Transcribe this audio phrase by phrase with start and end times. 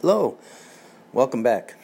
[0.00, 0.38] Hello,
[1.12, 1.74] welcome back.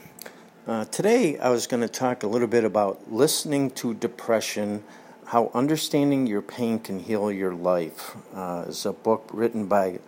[0.69, 4.85] Uh, today I was going to talk a little bit about listening to depression,
[5.27, 8.15] how understanding your pain can heal your life.
[8.33, 9.99] Uh, it's a book written by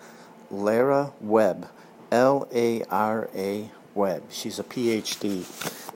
[0.53, 1.69] Lara Webb,
[2.13, 4.23] L A R A Webb.
[4.31, 5.45] She's a PhD,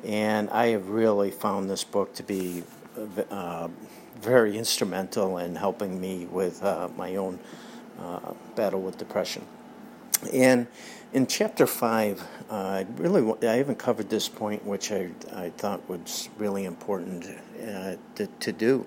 [0.04, 2.64] and I have really found this book to be
[3.30, 3.68] uh,
[4.20, 7.38] very instrumental in helping me with uh, my own
[8.00, 9.46] uh, battle with depression.
[10.32, 10.66] And
[11.12, 12.20] in chapter five,
[12.50, 17.26] uh, I really I haven't covered this point, which I, I thought was really important
[17.26, 18.86] uh, to, to, do.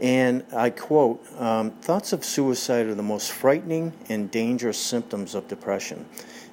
[0.00, 5.48] And I quote um, Thoughts of suicide are the most frightening and dangerous symptoms of
[5.48, 6.06] depression.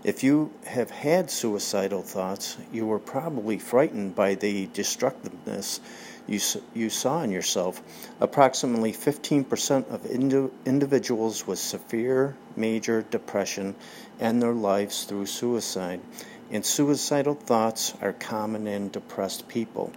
[0.04, 5.80] If you have had suicidal thoughts, you were probably frightened by the destructiveness
[6.28, 6.40] you,
[6.74, 7.82] you saw in yourself.
[8.20, 13.76] Approximately 15% of indi- individuals with severe major depression
[14.20, 16.02] end their lives through suicide,
[16.52, 19.92] and suicidal thoughts are common in depressed people.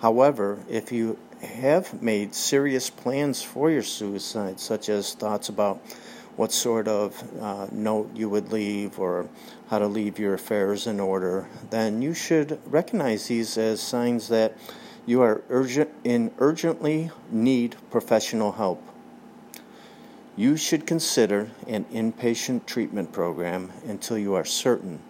[0.00, 5.80] However, if you have made serious plans for your suicide, such as thoughts about
[6.36, 9.28] what sort of uh, note you would leave or
[9.68, 14.56] how to leave your affairs in order, then you should recognize these as signs that
[15.10, 18.80] you are urgent, in urgently need professional help.
[20.36, 25.00] You should consider an inpatient treatment program until you are certain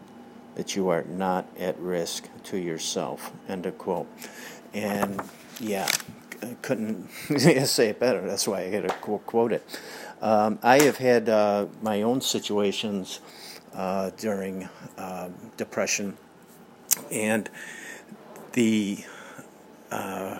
[0.54, 3.30] that you are not at risk to yourself.
[3.46, 4.08] End of quote.
[4.72, 5.20] And
[5.60, 5.86] yeah,
[6.42, 8.26] I couldn't say it better.
[8.26, 9.78] That's why I had to quote it.
[10.22, 13.20] Um, I have had uh, my own situations
[13.74, 15.28] uh, during uh,
[15.58, 16.16] depression,
[17.10, 17.50] and
[18.52, 19.04] the
[19.90, 20.38] uh,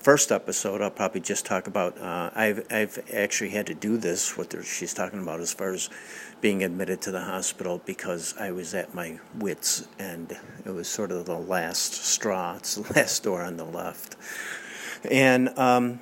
[0.00, 1.98] first episode, I'll probably just talk about.
[1.98, 4.36] Uh, I've I've actually had to do this.
[4.36, 5.90] What she's talking about as far as
[6.40, 11.12] being admitted to the hospital because I was at my wits and it was sort
[11.12, 12.56] of the last straw.
[12.56, 14.16] It's the last door on the left,
[15.10, 16.00] and um,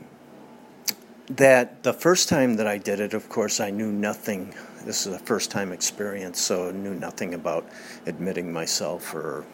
[1.30, 4.54] that the first time that I did it, of course, I knew nothing.
[4.84, 7.68] This is a first time experience, so I knew nothing about
[8.06, 9.44] admitting myself or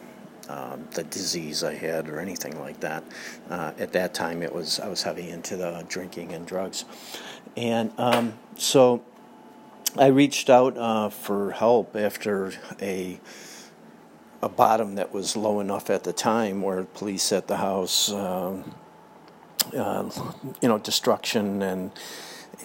[0.49, 3.03] um, the disease I had or anything like that.
[3.49, 6.85] Uh, at that time, it was I was heavy into the drinking and drugs,
[7.55, 9.03] and um, so
[9.97, 13.19] I reached out uh, for help after a
[14.41, 18.75] a bottom that was low enough at the time where police at the house, um,
[19.75, 20.07] uh,
[20.61, 21.91] you know, destruction and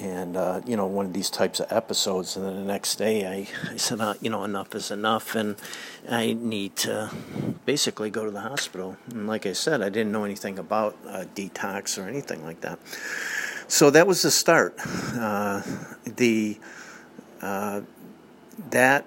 [0.01, 3.27] and uh, you know one of these types of episodes and then the next day
[3.27, 5.57] i, I said uh, you know enough is enough and
[6.09, 7.11] i need to
[7.67, 8.97] basically go to the hospital.
[9.11, 12.79] And like i said i didn't know anything about uh, detox or anything like that.
[13.69, 14.75] So that was the start.
[15.15, 15.63] Uh,
[16.05, 16.59] the
[17.41, 17.83] uh,
[18.71, 19.07] that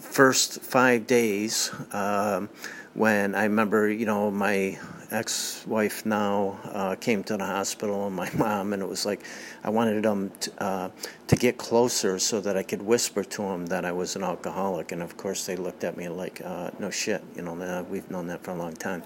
[0.00, 2.48] first five days um,
[2.94, 4.78] when i remember you know my
[5.10, 9.22] ex-wife now uh, came to the hospital and my mom and it was like
[9.64, 10.90] i wanted them to, uh,
[11.26, 14.92] to get closer so that i could whisper to them that i was an alcoholic.
[14.92, 17.54] And of course they looked at me like uh, no shit you know
[17.90, 19.02] we've known that for a long time.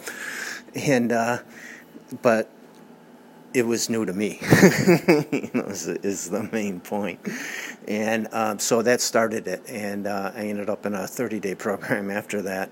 [0.74, 1.38] And uh,
[2.22, 2.50] but
[3.54, 7.20] it was new to me is, the main point
[7.86, 12.10] and um, so that started it and uh, i ended up in a 30-day program
[12.10, 12.70] after that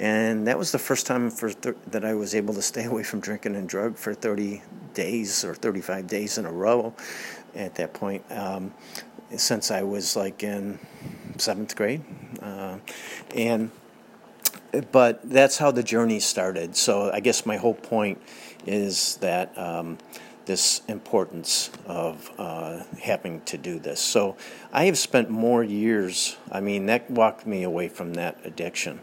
[0.00, 3.02] and that was the first time for th- that I was able to stay away
[3.02, 4.62] from drinking and drug for 30
[4.94, 6.94] days or 35 days in a row.
[7.54, 8.72] At that point, um,
[9.36, 10.78] since I was like in
[11.36, 12.02] seventh grade,
[12.40, 12.78] uh,
[13.34, 13.70] and
[14.92, 16.76] but that's how the journey started.
[16.76, 18.22] So I guess my whole point
[18.66, 19.56] is that.
[19.58, 19.98] Um,
[20.46, 24.00] this importance of uh, having to do this.
[24.00, 24.36] So
[24.72, 28.98] I have spent more years, I mean, that walked me away from that addiction.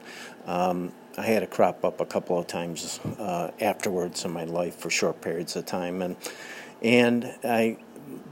[0.45, 4.75] Um, I had a crop up a couple of times uh, afterwards in my life
[4.75, 6.15] for short periods of time, and
[6.83, 7.77] and I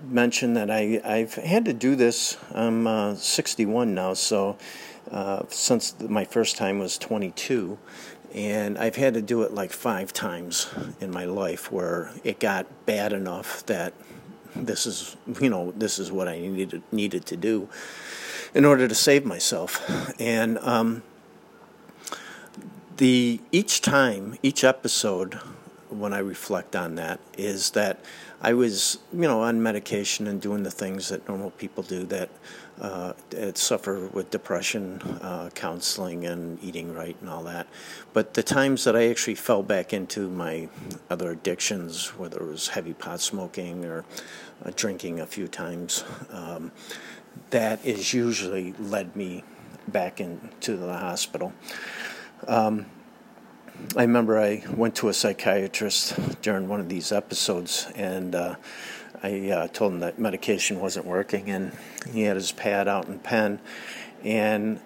[0.08, 2.38] mentioned that I I've had to do this.
[2.54, 4.58] I'm uh, 61 now, so
[5.10, 7.78] uh, since my first time was 22,
[8.36, 12.68] and I've had to do it like five times in my life where it got
[12.86, 13.94] bad enough that
[14.56, 17.70] this is you know this is what I needed needed to do
[18.54, 19.82] in order to save myself,
[20.20, 20.60] and.
[20.60, 21.02] Um,
[22.98, 25.36] the each time, each episode,
[25.90, 28.00] when I reflect on that, is that
[28.42, 32.30] I was, you know, on medication and doing the things that normal people do that,
[32.82, 37.68] uh, that suffer with depression, uh, counseling, and eating right and all that.
[38.14, 40.68] But the times that I actually fell back into my
[41.10, 44.04] other addictions, whether it was heavy pot smoking or
[44.66, 46.72] uh, drinking a few times, um,
[47.50, 49.44] that is usually led me
[49.88, 51.54] back into the hospital.
[52.48, 52.88] Um,
[53.96, 58.56] I remember I went to a psychiatrist during one of these episodes, and uh,
[59.26, 61.76] I uh, told him that medication wasn't working, and
[62.14, 63.60] he had his pad out and pen,
[64.24, 64.80] and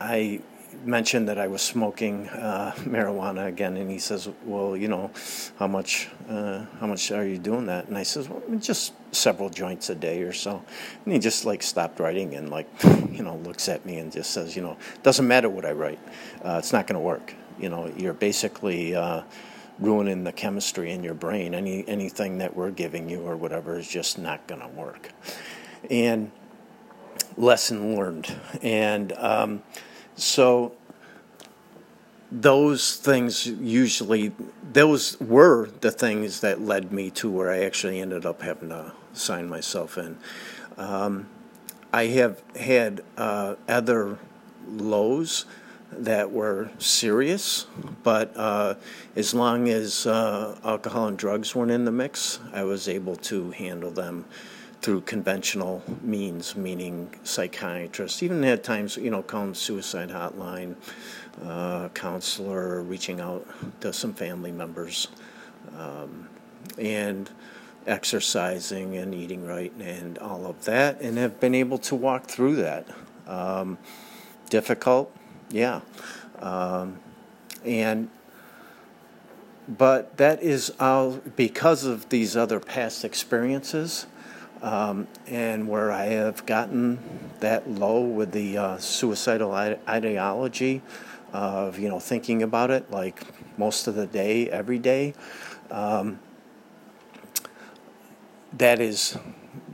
[0.00, 0.42] I
[0.84, 5.10] mentioned that I was smoking uh, marijuana again, and he says, "Well, you know,
[5.58, 9.50] how much, uh, how much are you doing that?" And I says, "Well, just several
[9.50, 10.62] joints a day or so."
[11.04, 12.68] And he just like stopped writing and like,
[13.10, 15.98] you know, looks at me and just says, "You know, doesn't matter what I write,
[16.44, 17.34] uh, it's not going to work.
[17.58, 18.94] You know, you're basically."
[19.80, 21.54] Ruining the chemistry in your brain.
[21.54, 25.10] Any anything that we're giving you or whatever is just not going to work.
[25.90, 26.30] And
[27.36, 28.34] lesson learned.
[28.62, 29.62] And um,
[30.16, 30.74] so
[32.30, 34.32] those things usually
[34.72, 38.92] those were the things that led me to where I actually ended up having to
[39.12, 40.16] sign myself in.
[40.76, 41.28] Um,
[41.92, 44.18] I have had uh, other
[44.68, 45.44] lows
[45.92, 47.66] that were serious,
[48.02, 48.74] but uh,
[49.16, 53.50] as long as uh, alcohol and drugs weren't in the mix, I was able to
[53.50, 54.24] handle them
[54.82, 58.22] through conventional means, meaning psychiatrists.
[58.22, 60.74] Even at times, you know, calling suicide hotline,
[61.44, 63.46] uh, counselor, reaching out
[63.80, 65.08] to some family members,
[65.76, 66.28] um,
[66.78, 67.30] and
[67.86, 72.56] exercising and eating right and all of that, and have been able to walk through
[72.56, 72.86] that.
[73.26, 73.78] Um,
[74.48, 75.14] difficult,
[75.50, 75.80] yeah,
[76.38, 76.98] um,
[77.64, 78.08] and
[79.68, 84.06] but that is all because of these other past experiences
[84.62, 86.98] um, and where I have gotten
[87.40, 90.82] that low with the uh, suicidal ideology
[91.32, 93.22] of you know thinking about it like
[93.56, 95.14] most of the day, every day.
[95.70, 96.18] Um,
[98.52, 99.16] that is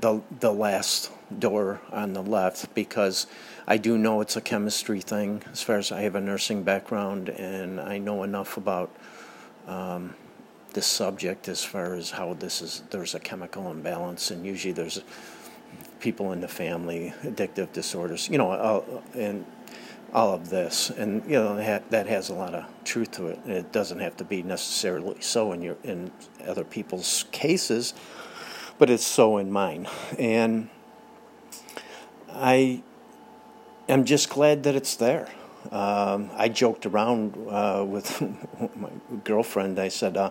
[0.01, 3.27] the the last door on the left because
[3.67, 5.43] I do know it's a chemistry thing.
[5.53, 8.95] As far as I have a nursing background and I know enough about.
[9.67, 10.15] Um,
[10.77, 15.03] this subject as far as how this is there's a chemical imbalance and usually there's
[16.01, 18.85] people in the family addictive disorders you know
[19.15, 19.47] and
[20.13, 23.39] all of this and you know that, that has a lot of truth to it
[23.47, 26.13] it doesn't have to be necessarily so in your in
[26.47, 27.95] other people's cases
[28.79, 29.89] but it's so in mine
[30.19, 30.69] and
[32.37, 32.83] i
[33.89, 35.29] am just glad that it's there
[35.73, 38.21] um, I joked around uh, with
[38.77, 38.91] my
[39.25, 39.79] girlfriend.
[39.79, 40.31] I said, uh,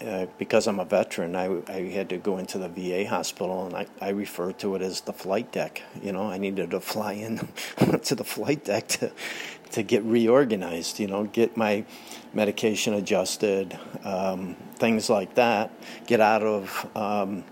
[0.00, 3.76] uh, because I'm a veteran, I, I had to go into the VA hospital, and
[3.76, 5.82] I, I refer to it as the flight deck.
[6.02, 7.48] You know, I needed to fly in
[8.02, 9.12] to the flight deck to
[9.72, 11.00] to get reorganized.
[11.00, 11.84] You know, get my
[12.32, 15.70] medication adjusted, um, things like that.
[16.06, 17.44] Get out of um,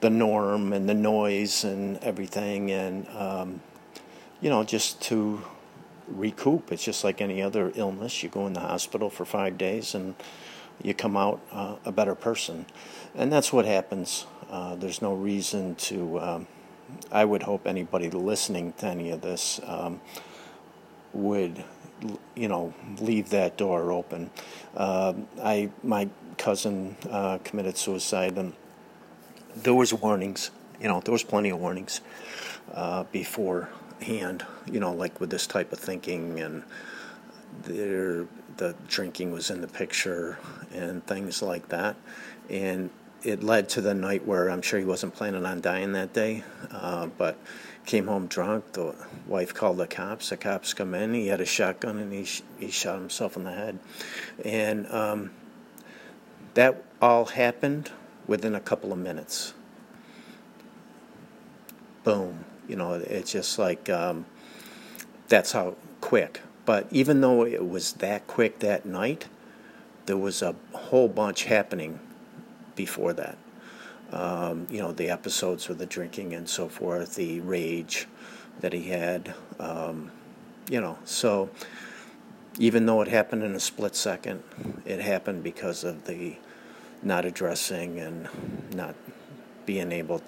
[0.00, 3.60] the norm and the noise and everything, and um,
[4.40, 5.42] you know, just to
[6.08, 6.72] recoup.
[6.72, 8.22] It's just like any other illness.
[8.22, 10.14] You go in the hospital for five days and
[10.82, 12.66] you come out uh, a better person.
[13.14, 14.26] And that's what happens.
[14.50, 16.46] Uh, there's no reason to, um,
[17.10, 20.00] I would hope anybody listening to any of this um,
[21.12, 21.64] would,
[22.34, 24.30] you know, leave that door open.
[24.76, 26.08] Uh, I, my
[26.38, 28.54] cousin uh, committed suicide, and
[29.62, 30.50] there was warnings.
[30.80, 32.00] You know, there was plenty of warnings
[32.72, 34.44] uh, beforehand.
[34.70, 36.62] You know, like with this type of thinking and
[37.62, 38.26] there
[38.58, 40.38] the drinking was in the picture
[40.72, 41.96] and things like that.
[42.50, 42.90] And
[43.22, 46.44] it led to the night where I'm sure he wasn't planning on dying that day,
[46.70, 47.38] uh, but
[47.86, 48.72] came home drunk.
[48.72, 48.94] The
[49.26, 50.28] wife called the cops.
[50.28, 51.14] The cops come in.
[51.14, 53.78] He had a shotgun and he sh- he shot himself in the head,
[54.44, 55.30] and um,
[56.54, 57.90] that all happened
[58.26, 59.54] within a couple of minutes.
[62.04, 62.44] Boom.
[62.68, 64.26] You know, it's just like um,
[65.28, 69.26] that's how quick but even though it was that quick that night,
[70.04, 71.98] there was a whole bunch happening
[72.76, 73.38] before that.
[74.12, 78.06] Um, you know, the episodes with the drinking and so forth, the rage
[78.60, 79.34] that he had.
[79.58, 80.10] Um,
[80.68, 81.48] you know, so
[82.58, 84.42] even though it happened in a split second,
[84.84, 86.36] it happened because of the
[87.02, 88.28] not addressing and
[88.74, 88.94] not
[89.64, 90.22] being able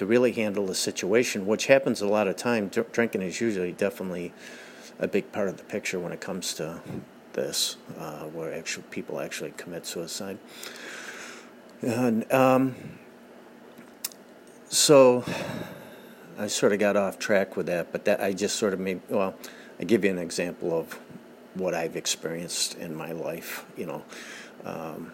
[0.00, 2.68] to really handle the situation, which happens a lot of time.
[2.68, 4.32] Drinking is usually definitely
[4.98, 6.80] a big part of the picture when it comes to
[7.34, 10.38] this, uh, where actual people actually commit suicide.
[11.82, 12.74] And um,
[14.70, 15.22] so
[16.38, 19.02] I sort of got off track with that, but that I just sort of made.
[19.10, 19.34] Well,
[19.78, 20.98] I give you an example of
[21.54, 24.02] what I've experienced in my life, you know,
[24.64, 25.12] um,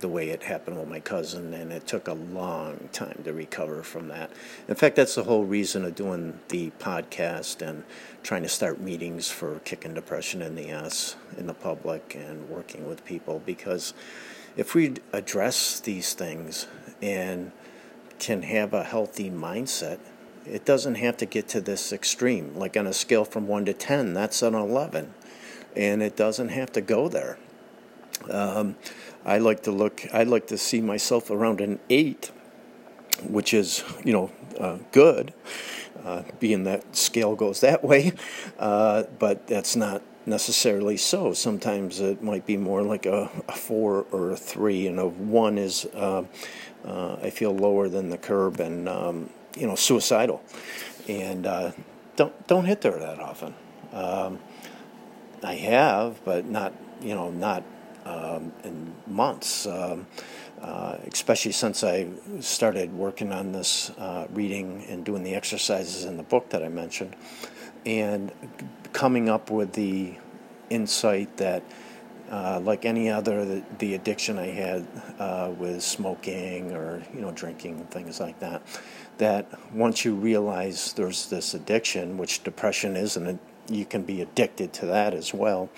[0.00, 3.82] the way it happened with my cousin, and it took a long time to recover
[3.82, 4.30] from that.
[4.68, 7.84] In fact, that's the whole reason of doing the podcast and
[8.22, 12.86] trying to start meetings for kicking depression in the ass in the public and working
[12.86, 13.94] with people because
[14.56, 16.66] if we address these things
[17.00, 17.52] and
[18.18, 19.98] can have a healthy mindset,
[20.46, 22.54] it doesn't have to get to this extreme.
[22.56, 25.12] Like on a scale from 1 to 10, that's an 11.
[25.76, 27.38] And it doesn't have to go there.
[28.30, 28.76] Um,
[29.24, 32.30] I like to look, I like to see myself around an 8,
[33.28, 35.34] which is, you know, uh, good,
[36.04, 38.12] uh, being that scale goes that way.
[38.58, 41.32] Uh, but that's not necessarily so.
[41.32, 45.56] Sometimes it might be more like a, a four or a three, and a one
[45.56, 46.24] is uh,
[46.84, 50.42] uh, I feel lower than the curb and um, you know suicidal,
[51.08, 51.72] and uh,
[52.16, 53.54] don't don't hit there that often.
[53.92, 54.40] Um,
[55.42, 57.62] I have, but not you know not
[58.04, 59.66] um, in months.
[59.66, 60.06] Um,
[60.60, 62.08] uh, especially since I
[62.40, 66.68] started working on this uh, reading and doing the exercises in the book that I
[66.68, 67.14] mentioned,
[67.84, 68.32] and
[68.92, 70.14] coming up with the
[70.70, 71.62] insight that
[72.30, 74.86] uh, like any other the, the addiction I had
[75.18, 78.62] uh, with smoking or you know drinking and things like that.
[79.18, 83.38] That once you realize there's this addiction, which depression is, and
[83.68, 85.70] you can be addicted to that as well,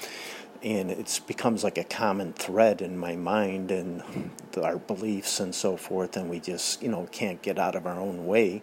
[0.63, 4.03] and it becomes like a common thread in my mind and
[4.63, 8.01] our beliefs and so forth, and we just you know can't get out of our
[8.01, 8.63] own way.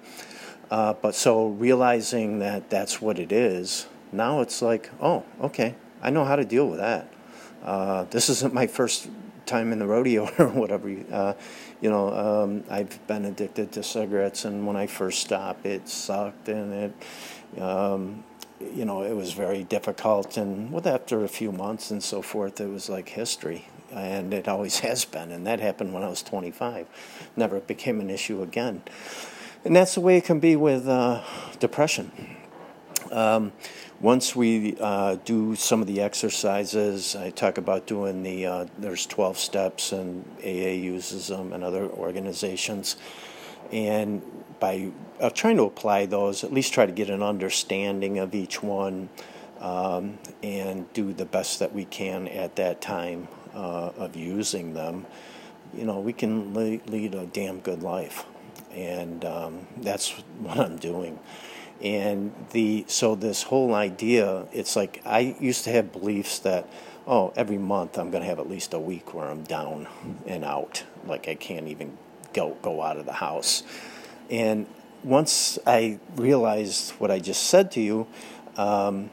[0.71, 6.09] Uh, but so realizing that that's what it is, now it's like, oh, okay, I
[6.09, 7.11] know how to deal with that.
[7.63, 9.09] Uh, this isn't my first
[9.45, 10.95] time in the rodeo or whatever.
[11.11, 11.33] Uh,
[11.81, 16.49] you know, um, I've been addicted to cigarettes, and when I first stopped, it sucked,
[16.49, 18.23] and it, um,
[18.59, 20.37] you know, it was very difficult.
[20.37, 24.47] And with after a few months and so forth, it was like history, and it
[24.47, 25.31] always has been.
[25.31, 26.87] And that happened when I was 25.
[27.35, 28.83] Never became an issue again.
[29.63, 31.23] And that's the way it can be with uh,
[31.59, 32.11] depression.
[33.11, 33.51] Um,
[33.99, 39.05] once we uh, do some of the exercises, I talk about doing the, uh, there's
[39.05, 42.97] 12 steps, and AA uses them and other organizations.
[43.71, 44.21] And
[44.65, 44.91] by
[45.21, 49.09] uh, trying to apply those, at least try to get an understanding of each one
[49.59, 55.05] um, and do the best that we can at that time uh, of using them,
[55.71, 58.25] you know, we can lead a damn good life.
[58.71, 61.19] And um, that's what I'm doing
[61.81, 66.69] and the so this whole idea it's like i used to have beliefs that
[67.05, 69.85] oh every month i'm going to have at least a week where i'm down
[70.25, 71.97] and out like i can't even
[72.31, 73.63] go go out of the house
[74.29, 74.65] and
[75.03, 78.07] once i realized what i just said to you
[78.57, 79.09] um,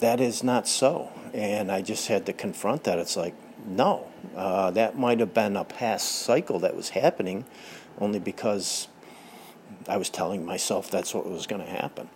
[0.00, 3.34] that is not so and i just had to confront that it's like
[3.66, 4.06] no
[4.36, 7.44] uh, that might have been a past cycle that was happening
[7.98, 8.88] only because
[9.88, 12.08] I was telling myself that's what was going to happen.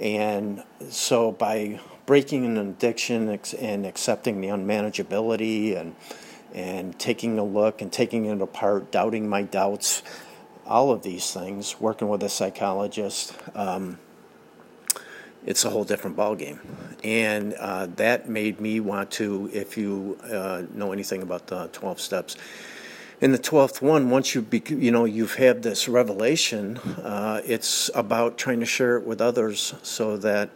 [0.00, 5.94] And so by breaking an addiction and accepting the unmanageability and
[6.54, 10.02] and taking a look and taking it apart, doubting my doubts,
[10.66, 13.98] all of these things, working with a psychologist, um,
[15.44, 16.58] it's a whole different ballgame.
[17.04, 22.00] And uh, that made me want to, if you uh, know anything about the 12
[22.00, 22.36] steps,
[23.20, 27.90] in the 12th one once you be, you know you've had this revelation uh, it's
[27.94, 30.50] about trying to share it with others so that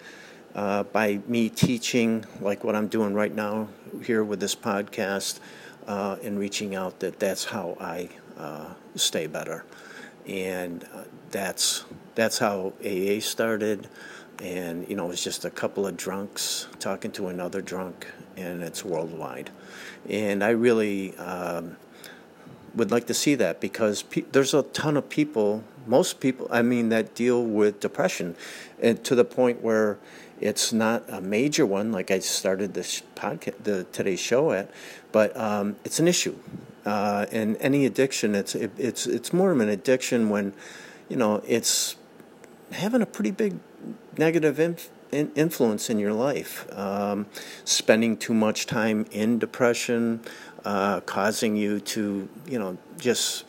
[0.54, 3.66] uh, by me teaching like what i'm doing right now
[4.04, 5.40] here with this podcast
[5.86, 9.64] uh, and reaching out that that's how i uh, stay better
[10.26, 11.84] and uh, that's
[12.14, 13.88] that's how aa started
[14.40, 18.84] and you know it's just a couple of drunks talking to another drunk and it's
[18.84, 19.50] worldwide
[20.08, 21.76] and i really um,
[22.74, 26.62] would like to see that because pe- there's a ton of people, most people, I
[26.62, 28.36] mean, that deal with depression,
[28.80, 29.98] and to the point where
[30.40, 34.70] it's not a major one, like I started this podcast, the today's show at,
[35.12, 36.36] but um, it's an issue.
[36.90, 40.52] Uh, and any addiction, it's it, it's it's more of an addiction when,
[41.08, 41.94] you know, it's
[42.72, 43.60] having a pretty big
[44.18, 46.66] negative inf- in influence in your life.
[46.76, 47.26] Um,
[47.64, 50.20] spending too much time in depression,
[50.64, 53.44] uh, causing you to, you know, just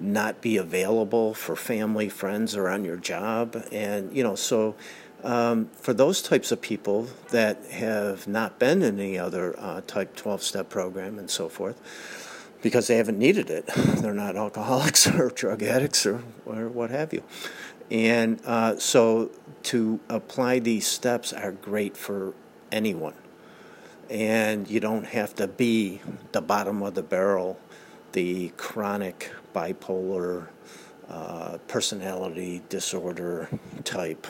[0.00, 3.62] not be available for family, friends, or on your job.
[3.70, 4.76] And, you know, so
[5.22, 10.16] um, for those types of people that have not been in any other uh, type
[10.16, 11.76] 12 step program and so forth,
[12.62, 17.12] because they haven't needed it, they're not alcoholics or drug addicts or, or what have
[17.12, 17.22] you.
[17.90, 19.30] And uh, so
[19.64, 22.32] to apply these steps are great for
[22.70, 23.14] anyone
[24.12, 26.00] and you don't have to be
[26.32, 27.58] the bottom of the barrel,
[28.12, 30.48] the chronic bipolar
[31.08, 33.48] uh, personality disorder
[33.84, 34.26] type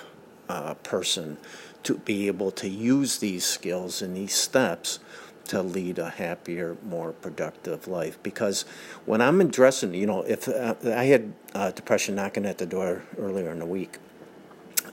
[0.48, 1.36] uh, person
[1.82, 5.00] to be able to use these skills and these steps
[5.48, 8.18] to lead a happier, more productive life.
[8.22, 8.64] Because
[9.04, 13.02] when I'm addressing, you know, if uh, I had uh, depression knocking at the door
[13.18, 13.98] earlier in the week,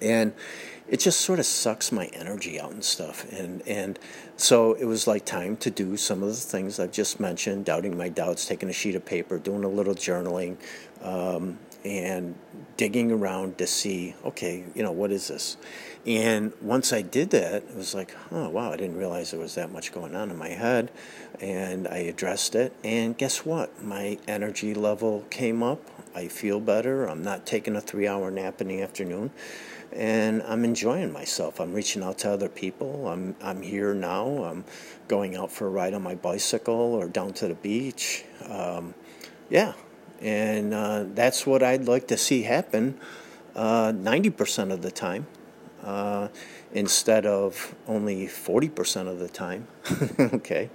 [0.01, 0.33] and
[0.87, 3.31] it just sort of sucks my energy out and stuff.
[3.31, 3.99] And and
[4.37, 7.95] so it was like time to do some of the things I've just mentioned: doubting
[7.95, 10.57] my doubts, taking a sheet of paper, doing a little journaling,
[11.01, 12.35] um, and
[12.77, 15.57] digging around to see, okay, you know, what is this?
[16.05, 19.55] And once I did that, it was like, oh, wow, I didn't realize there was
[19.55, 20.91] that much going on in my head.
[21.39, 22.73] And I addressed it.
[22.83, 23.83] And guess what?
[23.83, 25.81] My energy level came up.
[26.15, 27.05] I feel better.
[27.05, 29.31] I'm not taking a three hour nap in the afternoon.
[29.91, 31.59] And I'm enjoying myself.
[31.59, 33.07] I'm reaching out to other people.
[33.07, 34.43] I'm, I'm here now.
[34.43, 34.63] I'm
[35.07, 38.23] going out for a ride on my bicycle or down to the beach.
[38.45, 38.93] Um,
[39.49, 39.73] yeah,
[40.21, 42.99] and uh, that's what I'd like to see happen
[43.55, 45.27] uh, 90% of the time
[45.83, 46.29] uh,
[46.71, 49.67] instead of only 40% of the time.
[50.19, 50.69] okay.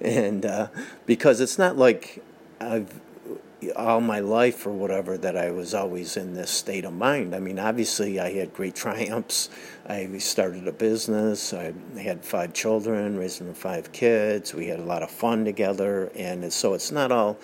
[0.00, 0.68] And uh,
[1.06, 2.22] because it's not like
[2.60, 3.00] I've
[3.76, 7.34] all my life or whatever that I was always in this state of mind.
[7.34, 9.50] I mean, obviously, I had great triumphs.
[9.86, 11.52] I started a business.
[11.52, 14.54] I had five children, raising five kids.
[14.54, 17.36] We had a lot of fun together, and so it's not all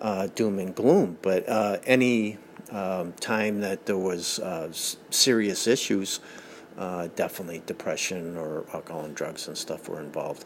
[0.00, 1.18] uh, doom and gloom.
[1.22, 2.38] But uh, any
[2.70, 6.20] um, time that there was uh, serious issues,
[6.78, 10.44] uh, definitely depression or alcohol and drugs and stuff were involved.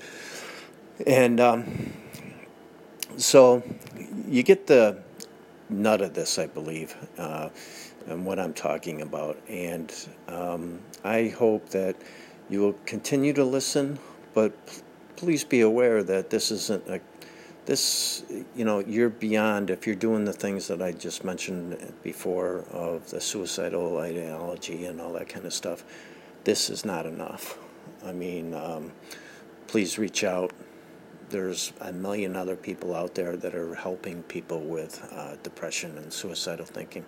[1.06, 1.92] And um,
[3.16, 3.62] so
[4.28, 5.02] you get the
[5.68, 7.48] nut of this, I believe, uh,
[8.06, 9.38] and what I'm talking about.
[9.48, 9.92] And
[10.28, 11.96] um, I hope that
[12.48, 13.98] you will continue to listen,
[14.34, 14.52] but
[15.16, 17.00] please be aware that this isn't a
[17.70, 18.24] this,
[18.56, 23.08] you know, you're beyond, if you're doing the things that I just mentioned before of
[23.10, 25.84] the suicidal ideology and all that kind of stuff,
[26.42, 27.58] this is not enough.
[28.04, 28.90] I mean, um,
[29.68, 30.52] please reach out.
[31.28, 36.12] There's a million other people out there that are helping people with uh, depression and
[36.12, 37.06] suicidal thinking.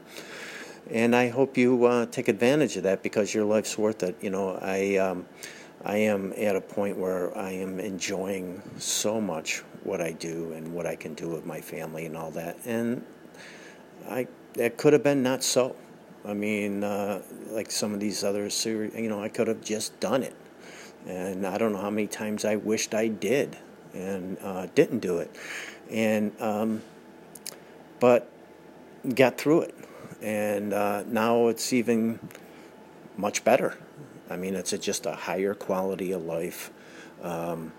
[0.92, 4.16] And I hope you uh, take advantage of that because your life's worth it.
[4.20, 4.96] You know, I.
[4.98, 5.26] Um,
[5.84, 10.72] I am at a point where I am enjoying so much what I do and
[10.74, 12.58] what I can do with my family and all that.
[12.64, 13.04] And
[14.08, 15.76] I that could have been not so.
[16.24, 19.98] I mean, uh, like some of these other series, you know, I could have just
[19.98, 20.34] done it.
[21.06, 23.58] And I don't know how many times I wished I did
[23.92, 25.34] and uh, didn't do it.
[25.90, 26.82] And, um,
[27.98, 28.30] but
[29.14, 29.74] got through it.
[30.20, 32.20] And uh, now it's even
[33.16, 33.76] much better.
[34.30, 36.70] I mean, it's a, just a higher quality of life.
[37.22, 37.72] Um,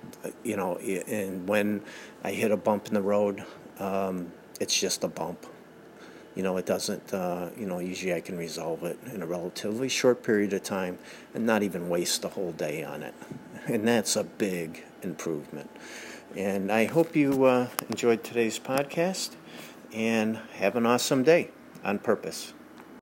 [0.44, 1.82] you know, and when
[2.24, 3.44] I hit a bump in the road,
[3.80, 5.46] um, it's just a bump.
[6.36, 9.90] You know, it doesn't, uh, you know, usually I can resolve it in a relatively
[9.90, 10.98] short period of time
[11.36, 13.14] and not even waste a whole day on it.
[13.68, 15.70] And that's a big improvement.
[16.36, 19.32] And I hope you uh, enjoyed today's podcast
[19.94, 21.52] and have an awesome day
[21.84, 22.54] on purpose.